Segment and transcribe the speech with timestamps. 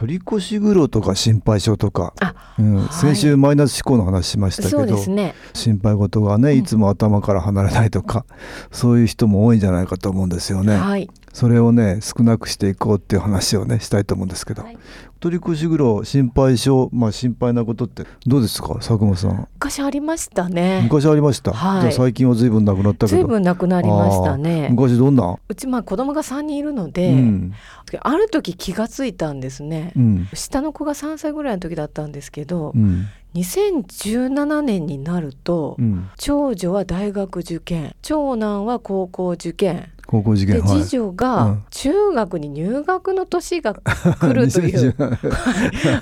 [0.00, 2.14] 取り越し苦労とか心配性とか、
[2.58, 2.88] うんはい。
[2.90, 5.34] 先週マイナス思考の話しましたけど、ね。
[5.52, 8.24] 心配事がねいつも頭から離れないとか、
[8.72, 10.74] そういう人も多いんじゃないかと思うんですよね。
[10.74, 14.78] はいそれをね少なくしていこうっていう話をねしたいと思うんですけど、はい。
[15.20, 18.74] 取り越し苦労心配性まあ心配なことってどうですか？
[18.76, 19.48] 佐久間さん。
[19.54, 20.80] 昔ありましたね。
[20.84, 21.80] 昔ありました、はい。
[21.82, 23.18] じゃあ最近は随分なくなったけど。
[23.18, 24.68] ずいぶんなくなりましたね。
[24.70, 27.52] 昔どんな、うちまあ子供が3人いるので、うん。
[28.00, 30.28] ある時気がついたんですね、うん。
[30.32, 36.10] 下の子が3歳ぐらいの時だったんですけど、うん2017年になると、うん。
[36.16, 39.90] 長女は大学受験長男は高校受験。
[40.06, 41.64] 高校受験で次女うがん。
[41.70, 43.74] 中学に入学の年が
[44.20, 45.18] 来るという、2017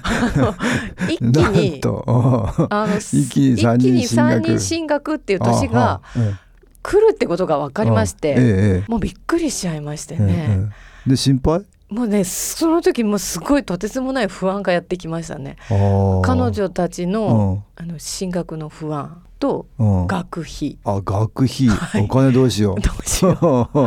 [0.02, 0.54] あの
[1.08, 1.22] 一気
[1.72, 2.04] にと。
[2.70, 3.78] あの 一気に三
[4.40, 5.16] 人進学。
[5.16, 6.00] っていう年が
[6.82, 10.70] 来るってことが分かりまして、もうびっくりしちゃいましてえね、
[11.06, 11.64] えで心配？
[11.91, 15.56] もうねその時もうすごいとてつもない不安がやってきましたね。
[15.69, 20.03] 彼女たちの,、あの進学の不安とうん。
[20.03, 20.78] うん学費。
[20.84, 22.05] あ学費、はい。
[22.05, 22.81] お金どうしよう。
[22.82, 23.78] どうしよう。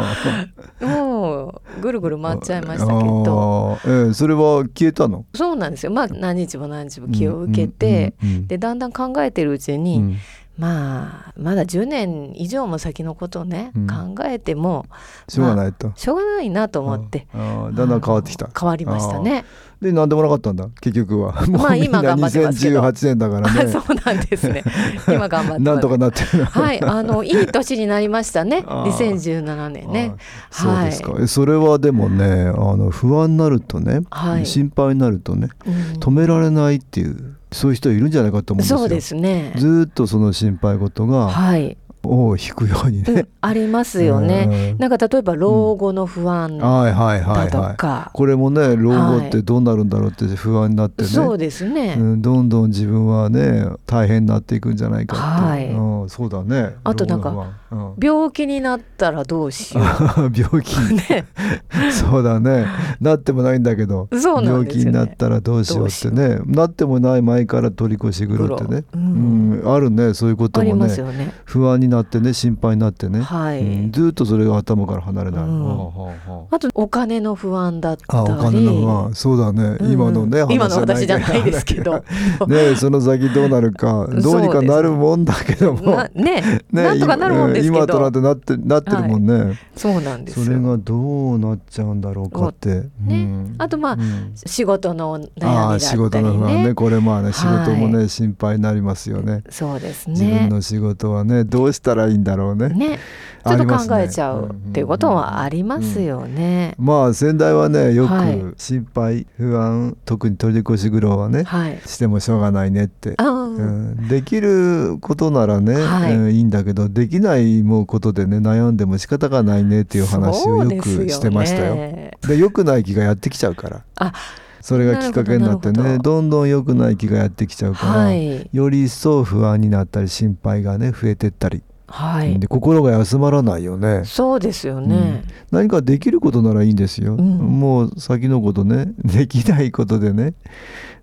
[0.85, 3.77] もうぐるぐる回っちゃいましたけど。
[3.85, 5.25] ええそれは消えたの？
[5.35, 5.91] そうなんですよ。
[5.91, 8.47] まあ何日も何日も気を受けて、うんうんうん。
[8.47, 10.17] でだんだん考えてるうちに、うん
[10.57, 13.87] まあまだ10年以上も先のことをね、うん。
[13.87, 14.85] 考えても
[15.27, 17.27] しょうがないと、しょうがないなと思って。
[17.33, 18.49] だんだん変わってきた。
[18.57, 19.45] 変わりましたね。
[19.81, 20.69] で何でもなかったんだ？
[20.79, 21.33] 結局は。
[21.49, 22.81] まあ今頑張ってますけど。
[22.81, 23.61] 2018年だからね。
[23.61, 24.63] あ そうなんですね。
[25.09, 26.45] 今頑張ってなんとかなってる。
[26.45, 28.63] はい、あのいい年になりましたね。
[28.67, 28.91] あー。
[28.91, 30.15] 2017年ね。
[30.51, 34.45] そうですか、えそれはでもねあの不安になるとね、はい。
[34.45, 35.73] 心配になるとねうん。
[35.99, 38.77] 止められないっていうそういう人いるんじゃないかと思うんですよ。
[38.77, 39.53] そうですね。
[39.57, 44.73] ずーっとその心配事がはい、尾を引くようにうんね、ありますよね。
[44.73, 44.77] うん。
[44.79, 47.75] なんか例えば老後の不安だはいはいはいとはい。
[47.77, 51.95] か、これもね老後ってどうなるんだろうって不安になってね、そうですね。
[51.97, 55.69] うん、どんどん自分はね大変になっていくんじゃないかって、はい。
[55.69, 56.75] うん、そうだね。
[56.83, 57.95] あとなんか老後の不安。
[58.01, 59.81] 病気になったらどうしよ
[60.17, 60.29] う。
[60.29, 61.25] ん、 病気うね。
[61.91, 62.65] そうだね。
[62.99, 66.39] なってもないんだけどそうなん病気になったらどうしようってね。
[66.45, 68.99] なってもない前から取り越し苦労ってね、うう。
[68.99, 69.61] ん。
[69.61, 70.73] んあるねそういうこともね。
[70.73, 71.33] ますよね。
[71.45, 73.59] 不安になってね心配になってね、はい。
[73.59, 73.91] うん。
[73.91, 75.65] ずっとそれが頭から離れない、うん。
[75.65, 78.07] はあはあはああとお金の不安だったり。
[78.09, 79.13] あお金の不安。
[79.13, 79.91] そうだね、うん。
[79.91, 82.03] 今のね今の私じゃないですけど。
[82.47, 86.41] ねその先どうなるか どうにかなるもんだけども、なね
[86.71, 87.77] ねなんとかなるもんですけど。
[87.77, 90.45] 今となってなってなってるもんね、そうなんですよ。
[90.45, 92.89] それがどうなっちゃうんだろうかって、ね。
[93.09, 93.55] うん。
[93.57, 94.31] あとまあうん。
[94.35, 96.63] 仕事の悩みあだったあ仕事りの不安ね。
[96.67, 96.73] ね。
[96.73, 99.43] これまあね仕はい事もね、心配になりますよね。
[99.49, 100.47] そうです自分ね。
[100.49, 102.69] の仕事はねどうしたらいいんだろうね。
[102.69, 102.99] ね、
[103.45, 106.75] ちょっと考えちゃうっていうことはありますよね。
[106.77, 108.39] まあ先代はねよはい。
[108.39, 111.79] く心配不安特に取り越し苦労はねはい。
[111.85, 113.15] してもしょうがないねって。
[113.17, 116.15] あうーん、できることならね、はい。
[116.15, 121.75] うんいいんだけどできないもうことでね悩んでも仕方がないねっていう話をよくしてましたよ。
[121.75, 123.83] ね、で良くない気がやってきちゃうから。
[123.95, 124.13] あ
[124.61, 128.47] それがきっかけになってねどんどん良くない気がやってきちゃうから、はい。
[128.53, 132.39] より一層不安になったり心配がね増えてったり、はい。
[132.39, 134.03] で心が休まらないよね。
[134.05, 135.23] そうですよね。
[135.51, 137.37] 何かできることならいいんですよ、うん。
[137.59, 138.93] もう先のことね。
[139.03, 140.33] できないことでね。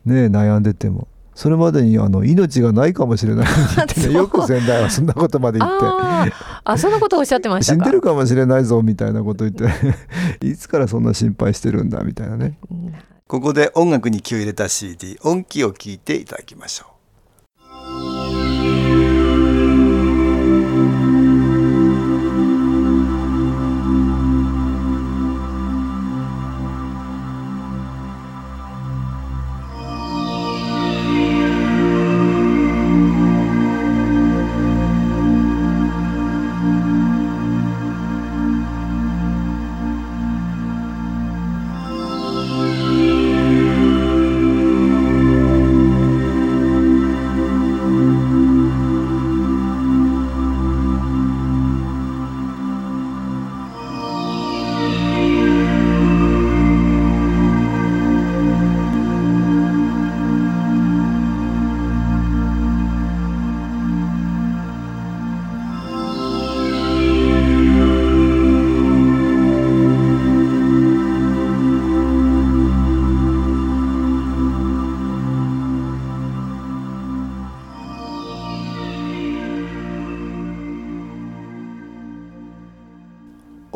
[0.05, 1.09] ね悩んでても。
[1.35, 4.13] それまでにあの命がないかもしれないって そう。
[4.13, 6.33] ねよく先代はそんなことまで言って。
[6.65, 7.85] あそんなことをおっしゃってましたか？
[7.85, 9.67] 死んでるかもしれないぞみたいなこと言って。
[10.45, 12.59] いつからそんな心配してるんだみたいなね。
[12.71, 12.93] うん。
[13.29, 16.98] ここで音楽に気を入れた CD 音気を聞いていただきましょう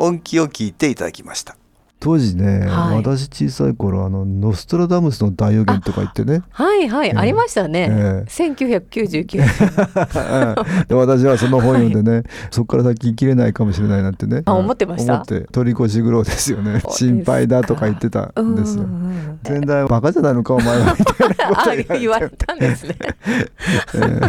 [0.03, 1.55] 音気を聞いていただきました。
[2.03, 2.97] 当時ね、はい。
[2.97, 6.41] 私小さい頃あのノストラダムスの大予言とか言ってね。
[6.51, 7.87] はいはい、ええありましたね。
[7.89, 9.45] え1999年。
[10.89, 14.41] で私はその本読んでね、そこから先生きれないかもしれないなんてね。
[14.43, 15.13] あ思ってました。
[15.13, 16.81] 思って取り越し苦労ですよね。
[16.89, 18.83] 心配だとか言ってたんですよ。
[18.83, 19.39] うんうんうん。
[19.47, 22.97] 前代バカじゃないのかお前はみたいなことあ言われたんですね。
[23.95, 24.19] え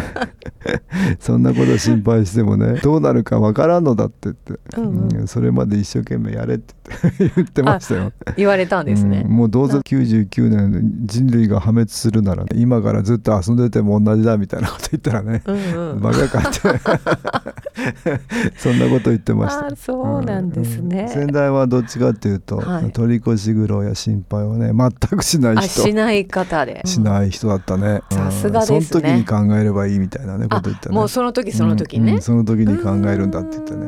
[0.65, 1.15] え。
[1.19, 5.19] そんなこと心配してもねどうなるかわからんのだって言って、うんうん。
[5.19, 6.73] うんそれまで一生懸命やれって
[7.19, 8.11] 言ってましたよ。
[8.37, 9.23] 言われたんですね。
[9.25, 15.99] うんもうどうせ99年人類が破滅するなら今からずっと遊んでても同じだみたいなこと言ったらねうんうん。
[16.01, 16.59] バカかって
[18.57, 19.75] そんなこと言ってましたあ。
[19.75, 21.01] そうなんですね。
[21.01, 26.81] うん先代はどっちかっていうと、はい取り越し苦労や心配はね全くしないあ人しない方で。
[26.85, 28.01] しない人だったね。
[28.11, 30.95] さすがですねうんその時に考えればいいみたいなねあこと言ったね。
[30.95, 32.11] もうその時その時ね。
[32.11, 33.87] うんうんその時に考えるんだって言ってね。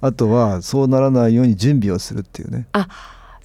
[0.00, 2.66] あとはそうならないように準備をするっていうね。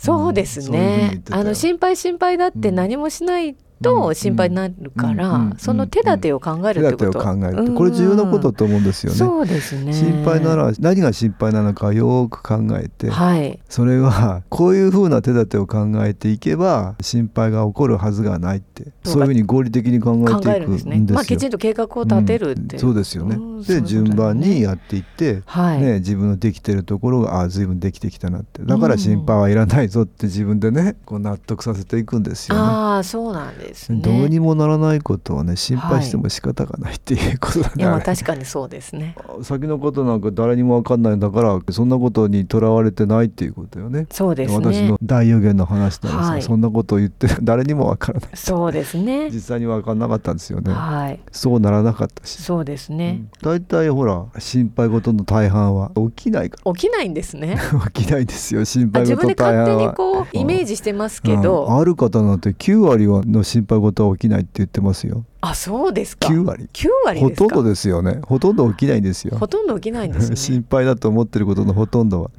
[0.04, 1.22] そうですね。
[1.32, 7.06] あの心配心配だって何もしないと心配になるから、その手立てを考え手るってこと。
[7.06, 9.18] 立てを考えるこれ重要なことだと思うんですよね。
[9.18, 9.94] そうですね。
[9.94, 13.60] 心配なら何が心配なのかよく考えて、はい。
[13.70, 20.56] それはこういうふうな手立てを考えていけば心配が起こるはずがないってそういうふうに合理的に考え考ていくんですよ。
[20.56, 21.06] えるんですね。
[21.12, 22.78] まあきちんと計画を立てるって。
[22.78, 25.82] うんそうですよねで順番にやっていって、はい。
[25.82, 32.62] ね、自分のできてるところがあ随分できてきたなってだから心配はいらないぞって自分でねこう納得させていくんですよね。
[32.62, 34.00] ああそうなんですね。
[34.02, 37.74] どうにもならないことはね心配しても仕方がないっていうことだね。
[37.78, 39.16] いやまああれ確かにそうですね。
[39.44, 44.08] 先のことなんか誰にも分かんないんだからそんなことにとらわれてないっていうことよね。
[44.12, 44.98] そうですね私の。
[45.02, 49.30] 大予言の話ならさ、はいそんなことを言って誰にも分からないそうですね。
[49.32, 50.74] 実際に分かんなかったんですよね。
[50.74, 51.20] はい。
[51.32, 52.42] そうならなかったし。
[52.42, 53.26] そうですね。
[53.42, 57.58] 大体ほら心配事の大半は起きないか起きないんですね。
[57.74, 59.94] ら 起きないですよ心あ自分で配事大勝手に半は。
[59.94, 65.26] こうイメージしてますけうんど、ある方なんて9割はの心配事は起きないって言ってますよ。
[65.42, 66.28] あそうですか。
[66.28, 66.70] 9割。
[66.72, 67.20] 9割。
[67.20, 68.20] ほとんどですよね。
[68.24, 69.38] ほとんど起きないんですよ。
[69.38, 70.36] ほとんど起きないんですね。
[70.38, 72.32] 心配だと思ってることのほとんどは。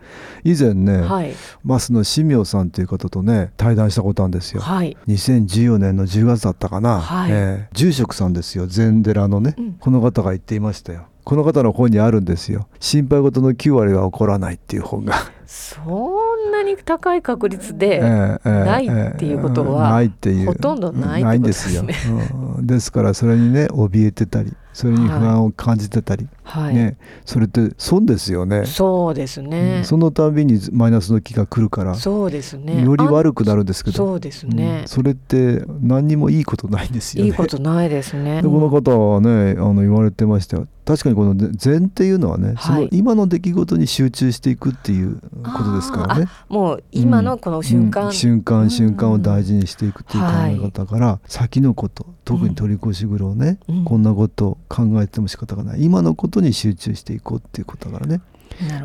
[0.43, 1.35] 以前ね、はい。
[1.65, 4.61] マスの新明さんという方とね対談したことあるんですよ。
[4.61, 4.97] はい。
[5.09, 7.31] 2014年の10月だったかな、はい。
[7.31, 7.69] ええ。
[7.73, 8.67] 住職さんですよ。
[8.67, 9.73] 禅寺のね、うん。
[9.75, 11.07] この方が言っていましたよ。
[11.25, 12.69] この方の本にあるんですよ。
[12.81, 15.15] 心配事の9割は起こらないっていう本が、
[15.47, 16.24] そんな
[16.65, 18.01] に高い確率で、
[18.45, 20.03] ないっていうことは
[20.47, 22.67] ほとんどないんことですよ、ですうん。
[22.67, 29.83] ですからそれにね怯えてたりそれに不安を感じてたり、はい、ねそれって損ですよねそうですね。
[29.85, 32.85] そのたびにマイナスの気が来るからそうですね。
[32.85, 34.89] より悪くなるるんですけどそうですねうん。
[34.89, 37.31] それって何にもいいことないんですよね。
[37.31, 38.43] いいことないですね。
[38.43, 46.27] でこの方はねあの言われてましたよ確かにこの禅っていうのはね、そのはい今の出来事に集中していくっていうことですからね。
[46.49, 53.85] もう今のこの瞬間、うん瞬間瞬間を大事、事にしていくっていう考え方だから、先のこと特に取り越し苦労ね、うん。
[53.85, 55.85] こんなことを考えても仕方がない。
[55.85, 58.21] 今のことに集中していこうっていうことだからね。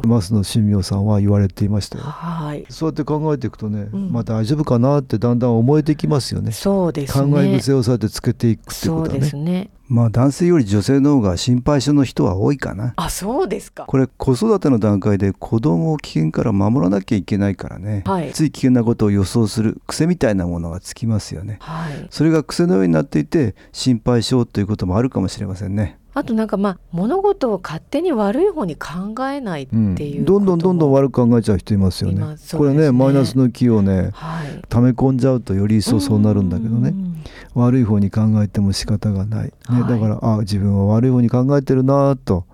[0.03, 2.03] 増野新明さんは言われていましたよ。
[2.03, 2.65] はい。
[2.69, 6.51] そうやって考えていくとね、うんまあ大丈夫かなってだんだん思えてきますよね。
[6.51, 7.31] そうですね。
[7.31, 9.19] 考え癖をそうやってつけていくってことはね。
[9.19, 9.69] ですね。
[9.87, 13.85] まあ男性より女性の方が心配性の人は多いかなあ、そうですか。
[13.85, 22.07] これ子育ての段階で子供を危険から守らなきゃいけないからね、はいつい危険なことを予想する癖みたいなものがつきますよねはい。
[22.11, 28.89] それが癖のようになっていて心配性ということもあるかもしれませんねあとなんかまあ物事を勝手に悪い方に考
[29.27, 32.15] えないってうんいうどんどんどんどん悪悪く考えちゃう人いますよね。
[32.15, 32.55] います。
[32.57, 34.61] これねマイナスの気をねはい。
[34.69, 36.89] 溜め込んじゃうとより一層そうなるんだけどね。
[36.89, 37.08] うん
[37.53, 39.81] 悪い方に考えても仕方がない、ねはい。
[39.89, 42.45] だからあ自分は悪い方に考えてるなと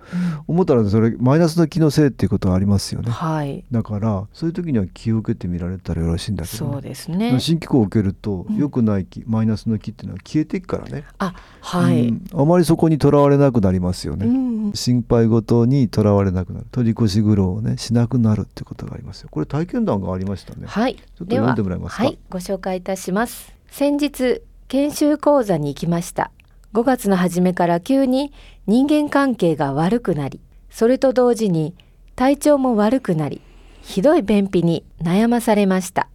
[0.47, 3.11] 思ったらそれマイナスの気のせいっていうことはありますよね。
[3.11, 3.65] はい。
[3.71, 7.39] だからそういう時には気を受けてみられたらよろしいんだけど、ね、そうですね。
[7.39, 8.57] 新機構を受けるとうん。
[8.57, 12.09] 良くない気、マイナスの気っていうのは消えていくからね、あ、はい。
[12.09, 12.25] うん。
[12.33, 14.29] あまりそこにとらわれなくなりますよね、う
[14.69, 14.71] ん。
[14.73, 16.67] 心配事にとらわれなくなる。
[16.71, 19.29] 取り越し苦労をねしなくなるってことがありますよ。
[19.31, 20.67] これ体験談がありましたね。
[20.67, 20.95] はい。
[20.95, 22.03] ちょっと読んでもらえますか？
[22.03, 23.53] はい、ご紹介いたします。
[23.67, 26.31] 先日研修講座に行きました。
[26.73, 28.33] 5月の初めから急に
[28.67, 31.75] 人間関係が悪くなり、それと同時に
[32.15, 33.41] 体調も悪くなり、
[33.81, 36.09] ひどい便秘に悩まされました。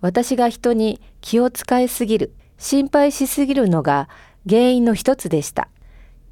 [0.00, 4.08] 私が人に気を使いすぎる、心配しすぎるのが
[4.48, 5.68] 原因の一つでした。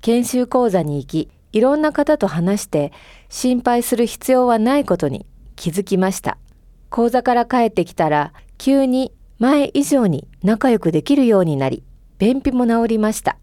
[0.00, 2.92] 研修講座に行き、いろんな方と話して
[3.28, 6.36] 心配する必要はないことに気づきました。
[6.90, 11.82] 講座から帰ってきたら急に前以上に仲良くできるようになり
[12.18, 13.38] 便秘も治りました。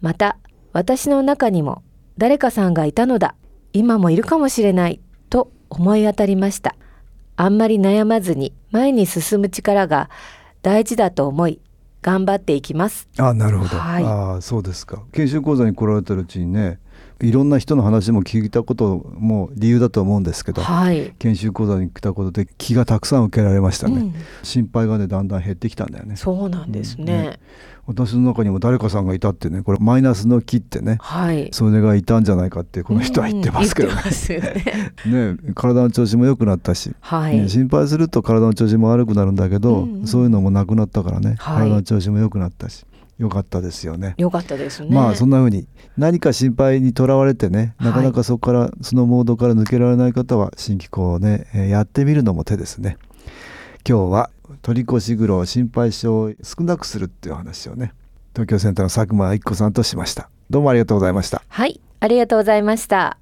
[0.00, 0.38] また
[0.72, 1.82] 私の中にも
[2.16, 3.34] 誰かさんがいたのだ。
[3.74, 5.00] 今もいるかもしれない。
[5.28, 6.74] と思い当たりました。
[7.36, 10.08] あんまり悩まずに前に進む力が
[10.62, 11.60] 大事だと思い
[12.00, 13.06] 頑張っていきます。
[13.18, 14.04] あなるほど、はい。
[14.04, 15.02] あそうですか。
[15.12, 16.78] 研修講座に来られてるうちにね
[17.22, 21.14] いろんな人の話も聞いたことも理由だと思うんですけど、はい。
[21.20, 24.14] 研修講座に来たことで気がたくさん受けられましたね、うん。
[24.42, 26.16] 心配がねだんだん減ってきたんだよね。
[26.16, 27.04] そうなんですね。
[27.04, 27.06] うん。
[27.06, 27.40] ね
[27.84, 31.48] 私の中にも誰かさんがいたってねこれマイナスの気ってねはい。
[31.52, 37.38] それがいたんじゃないかってこの人は言ってますけどね 体の調子も良くなったし、はい。
[37.38, 40.06] ね心配すると体の調子も悪くなるんだけど、うんうん。
[40.06, 41.68] そういうのもなくなったからね、はい。
[41.68, 42.84] 体の調子も良くなったし
[43.18, 44.14] 良かったですよね。
[44.18, 44.88] よかったですね。
[44.90, 45.66] まあそんな風に
[45.96, 52.98] 何か心配にとらわれてねなかなかそこから、そのモードから抜けられない方は新機構をね、えーやってみるのも手ですね
[53.88, 54.30] 今日は
[54.62, 57.94] 取り越し苦労心配性を少なくするっていう話をね
[58.34, 61.80] 東京センターの佐久間一子さんとしましたどうもありがとうございましたはい。
[62.00, 63.21] ありがとうございました。